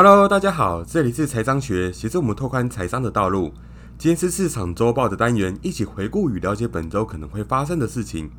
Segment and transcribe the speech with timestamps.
[0.00, 3.52] Hello，大家好，这里是财商学，协助我们拓宽财商的道路。
[3.98, 8.30] 今天是市场周报的单元，一起回顾与了解本周可能会发生的事情。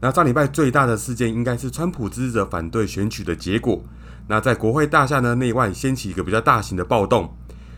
[0.00, 3.80] 那上礼拜最大的事件应该是川普支持者反对选举的结果。
[4.26, 7.32] 那在国会大厦呢内外掀起一个比较大型的暴动。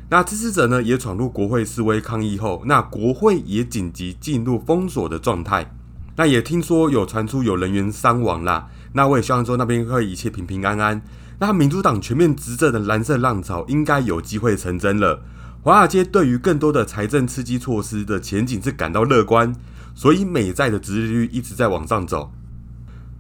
[0.09, 5.71] 那支持者呢也闯入国会示威抗议后，那国会也紧急进入封锁的状态。
[6.17, 8.71] 那也听说有传出有人员伤亡啦。
[8.95, 11.03] 那我也希望说那边会一切平平安安。
[11.41, 15.23] 那民主党全面执政的蓝色浪潮应该有机会成真了。
[15.63, 19.55] 华尔街对于更多的财政刺激措施的前景是感到乐观，
[19.95, 22.31] 所以美债的殖利率一直在往上走。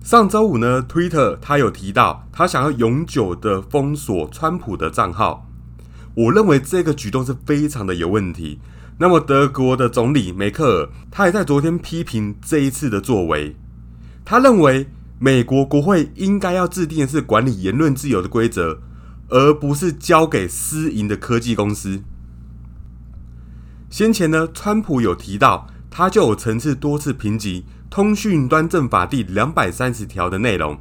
[0.05, 5.47] 上周五呢，Twitter 他有提到他想要永久的封锁川普的账号。
[6.14, 8.61] 我认为这个举动是非常的有问题。
[8.98, 13.56] 那么德国的总理梅克尔他也在昨天批评这一次的作为，
[14.27, 14.91] 他认为。
[15.23, 18.78] 美国国会应该要制定的是管理言论自由的规则，
[19.28, 22.02] 而不是交给私营的科技公司。
[23.91, 30.78] 先前呢，川普有提到，他就有层次多次评级《通讯端正法》第两百三十条的内容。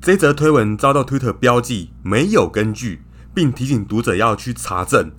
[0.00, 5.12] 这则推文遭到推特标记没有根据，并提醒读者要去查证。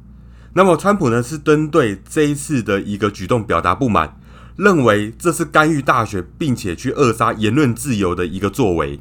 [0.53, 4.17] 那么，川普呢是针对这一次的一个举动表达不满。
[4.61, 8.99] 认为这是干预大选，并且去扼杀言论自由的一个作为。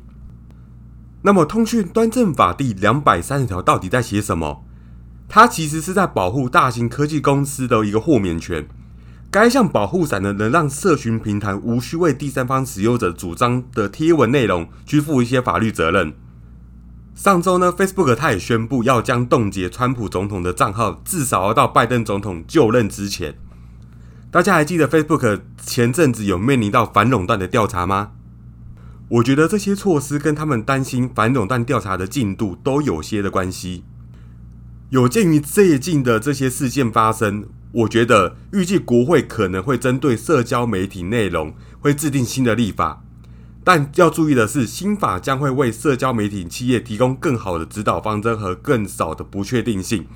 [1.21, 4.65] 那么，《通讯端正法》第两百三十条到底在写什么？
[5.29, 8.67] 它其实是在保护大型科技公司的一个豁免权。
[9.31, 16.15] 该项保护伞呢，能让社群平台无需为第三方使用者主张的贴文内容去负一些法律责任。
[17.15, 23.35] 上周呢，Facebook 它也宣布要将冻结川普总统的账号，至少要到拜登总统就任之前。
[24.33, 28.13] 大家还记得 Facebook 前阵子有面临到反垄断的调查吗？
[29.09, 33.83] 我觉得这些措施跟他们担心反垄断调查的进度都有些的关系。
[34.91, 43.03] 有鉴于最近的这些事件发生，我觉得预计国会可能会针对社交媒体内容会制定新的立法，
[43.65, 50.07] 但要注意的是，新法将会为社交媒体企业提供更好的指导方针和更少的不确定性。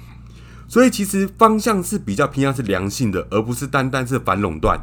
[0.75, 4.77] 所以其实方向是比较偏向是良性的，而不是单单是反垄断。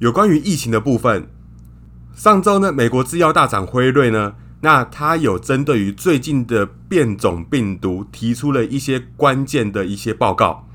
[0.00, 1.28] 有关于疫情的部分，
[2.12, 10.66] 上周呢，美国制药大厂辉瑞呢，那它有针对于最近的变种病毒提出了一些关键的一些报告。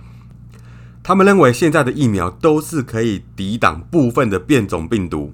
[1.04, 5.34] 他们认为现在的疫苗都是可以抵挡部分的变种病毒。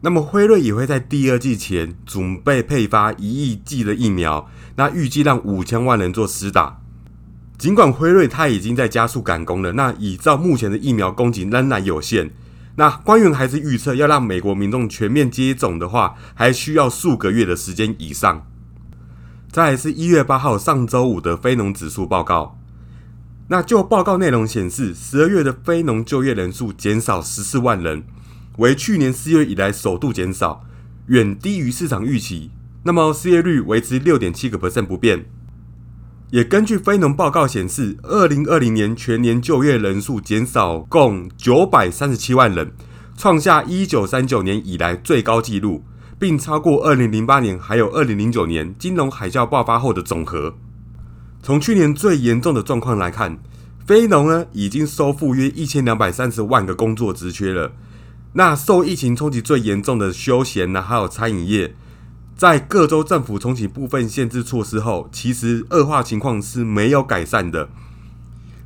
[0.00, 6.78] 那么辉瑞也会在第二季前准备配发一亿剂的疫苗，那预计让五千万人做施打。
[7.60, 12.30] 尽管辉瑞它已经在加速赶工了，那依照目前的疫苗供给仍然有限，
[12.76, 18.46] 那官员还是预测要让美国民众全面接种的话，还需要数个月的时间以上。
[19.52, 22.58] 再来是一月八号上周五的非农指数报告，
[23.48, 28.02] 那就报告内容显示，十二月的非农就业人数减少十四万人，
[28.56, 30.64] 为去年四月以来首度减少，
[31.08, 32.50] 远低于市场预期。
[32.84, 35.26] 那么失业率维持六点七个 percent 不变。
[36.30, 42.70] 也根据非农报告显示，二零二零年全年就业人数减少共九百三十七万人，
[43.16, 45.82] 创下一九三九年以来最高纪录，
[46.20, 50.54] 并超过二零零八年还有二零零九年金融海啸爆发后的总和。
[51.42, 53.36] 从去年最严重的状况来看，
[53.84, 57.72] 非农呢已经收复约一千两百三十万个工作职缺了。
[58.34, 61.74] 那受疫情冲击最严重的休闲呢，还有餐饮业。
[62.40, 67.68] 在各州政府重启部分限制措施后，其实恶化情况是没有改善的。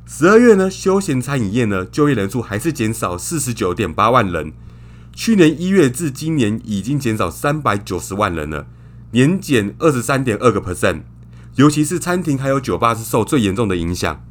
[0.05, 4.53] 十二月呢，休闲餐饮业呢就业人数还是减少四十九点八万人，
[5.11, 8.65] 去年一月至今年已经减少三百九十万人了，
[9.11, 11.01] 年减二十三点二个 percent。
[11.55, 14.23] 尤其是餐厅还有酒吧是受最严重的影响。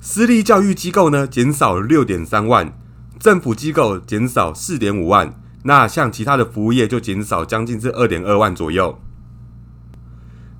[0.00, 2.72] 私立教育机构呢减少六点三万，
[3.20, 5.38] 政府机构减少四点五万。
[5.64, 8.98] 那像其他的服务业就减少将近是二点二万左右。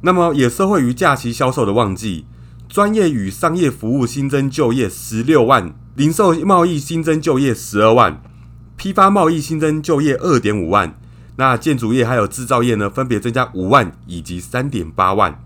[0.01, 2.27] 那么也受惠于假期销售的旺季，
[2.69, 8.23] 专业与商业服务新增就业十六万，零售贸易新增就业十二万，
[8.77, 10.99] 批发贸易新增就业二点五万。
[11.37, 15.43] 那建筑业还有制造业呢，分别增加五万以及三点八万。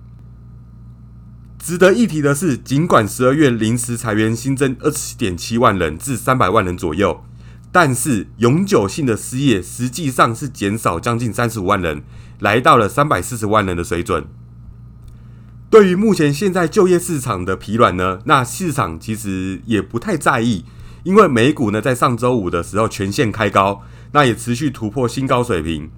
[1.59, 7.25] 值得一提的是，尽管十二月临时裁员新增二十点七万人至三百万人左右。
[7.71, 12.03] 但是永久性的失业实际上是减少将近三十五万人，
[12.41, 14.25] 来到了三百四十万人的水准。
[15.71, 20.65] 对于目前现在就业市场的疲软呢，那市场其实也不太在意，
[21.03, 23.83] 因为美股呢在上周五的时候全线开高，
[24.13, 25.91] 那也持续突破新高水平。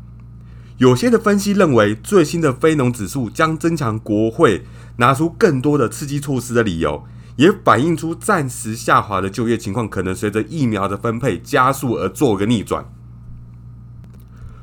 [0.79, 4.65] 有些的分析认为，最新的非农指数将增强国会
[4.97, 7.05] 拿出更多的刺激措施的理由，
[7.37, 12.85] 也反映出暂时下滑的就业情况可能随着疫苗的分配加速而做个逆转。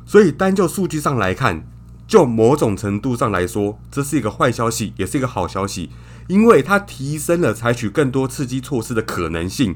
[0.06, 1.68] 所以，单就数据上来看，
[2.08, 5.90] 就某种程度上来说，这是一个坏消息，也是一个好消息，
[6.28, 9.76] 因为它提升了采取更多刺激措施的可能性。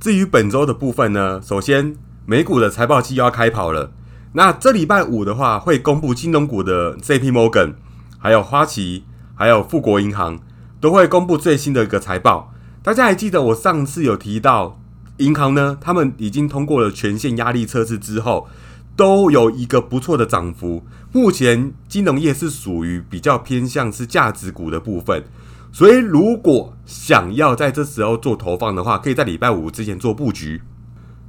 [0.00, 1.94] 至于本周的部分呢，首先
[2.24, 3.92] 美股的财报期要开跑了。
[4.32, 7.30] 那这礼拜五的话，会公布金融股的 J.P.
[7.30, 7.74] Morgan，
[8.18, 10.40] 还有花旗，还有富国银行，
[10.82, 12.52] 都会公布最新的一个财报。
[12.82, 14.80] 大家还记得我上次有提到，
[15.18, 18.48] 银行呢，他们已经通过了全线压力测试之后，
[18.96, 20.82] 都有一个不错的涨幅。
[21.12, 25.22] 目前金融业是属于比较偏向是价值股的部分，
[25.70, 30.62] 所以如果想要在这时候做投放的话，可以在礼拜五之前做布局，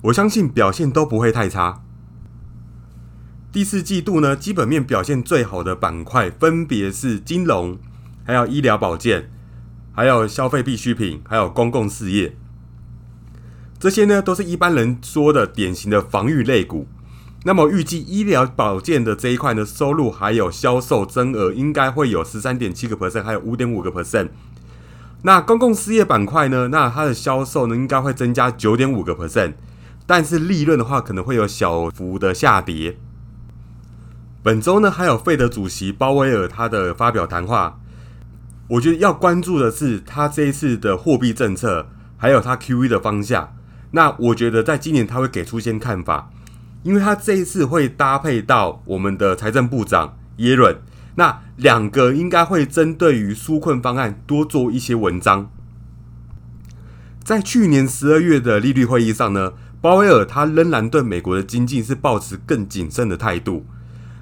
[0.02, 1.84] 我相信表现都不会太差。
[3.52, 7.78] 第四季度呢，基本面表现最好的板块分别是金融、
[8.24, 9.30] 还有医疗保健、
[9.94, 12.36] 还有消费必需品、还有公共事业。
[13.80, 16.88] 这些呢，都是一般人说的典型的防御类股。
[17.46, 24.30] 那么预计医疗保健的这一块呢，收入还有销售增额应该会有十三点七个 percent，还有五点五个 percent。
[25.24, 29.54] 那公共事业板块呢，那它的销售呢，应该会增加九点五个 percent，
[30.06, 32.98] 但是利润的话，可能会有小幅的下跌。
[34.42, 37.80] 本周呢，还有费德主席鲍威尔他的发表谈话，
[38.70, 41.88] 我觉得要关注的是他这一次的货币政策，
[42.18, 43.56] 还有他 Q E 的方向。
[43.92, 46.32] 那我觉得在今年他会给出一些看法，
[46.82, 50.78] 因为他这一次会搭配到我们的财政部长耶伦，
[51.16, 55.52] 那两个应该会针对于纾困方案多做一些文章。
[57.24, 63.66] 在去年十二月的利率会议上呢，鲍威尔他仍然对美国的经济是保持更谨慎的态度。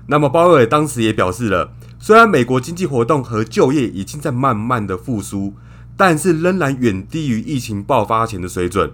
[0.07, 1.73] 那么鲍威尔当时也表示了，
[2.03, 5.53] 虽然美国经济活动和就业已经在慢慢的复苏，
[5.95, 8.91] 但是仍然远低于疫情爆发前的水准。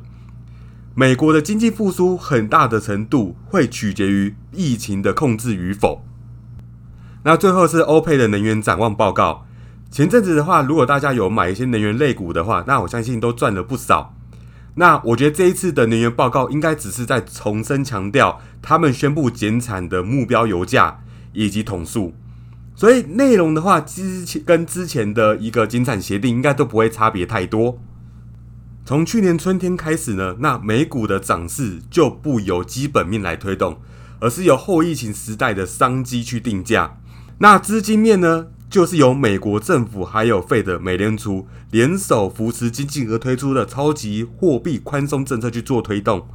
[0.94, 6.04] 美国的经济复苏很大的程度会取决于疫情的控制与否。
[7.24, 9.46] 那最后是欧佩的能源展望报告。
[9.90, 14.14] 前阵子的话，如果大家有买一些能源类股的话，那我相信都赚了不少。
[14.76, 21.00] 那我觉得这一次的能源报告应该只是在重申强调他们宣布减产的目标油价。
[21.34, 22.16] 以及统数，
[22.78, 27.80] 所以内容的话，之前跟之前的一个减产协定应该都不会差别太多。
[28.86, 33.82] 从去年春天开始呢，那美股的涨势就不由基本面来推动，
[34.20, 37.00] 而是由后疫情时代的商机去定价。
[37.40, 46.28] 那资金面呢，就是由美国政府还有费的美联储联手扶持经济而推出的超级货币宽松政策去做推动。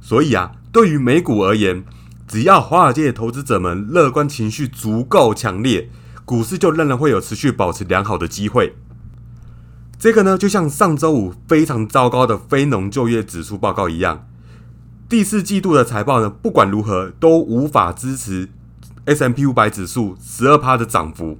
[0.00, 1.84] 所以啊，对于美股而言，
[2.28, 5.88] 只要华尔街的投资者们乐观情绪足够强烈，
[6.26, 8.76] 股市就仍然会有持续保持良好的机会。
[9.98, 14.28] 这个呢，就像上周五非常糟糕的非农就业指数报告一样，
[15.08, 18.50] 第四季度的财报呢，不管如何都无法支持
[19.06, 21.38] S M P 五百指数十二趴的涨幅。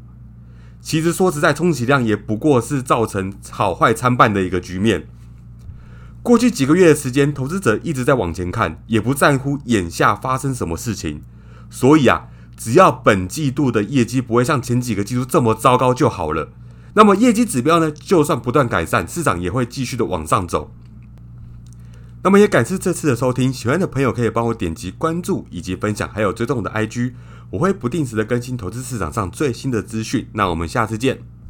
[0.81, 5.07] 其实说实在，充其量也不过是造成好坏参半的一个局面。
[6.29, 11.23] 过去几个月的时间，投资者一直在往前看，也不在乎眼下发生什么事情。
[11.71, 16.51] 所以啊，只要本季度的业绩不会像前几个季度这么糟糕就好了。
[16.93, 20.71] 那么业绩指标呢，就算不断改善，市场也会继续的往上走。
[22.23, 27.15] 那么也感谢这次的收听，喜欢的朋友可以帮我点击关注以及分享，还有追踪我的 IG，
[27.49, 30.29] 我会不定时的更新投资市场上最新的资讯。
[30.35, 31.23] 那我们下次见。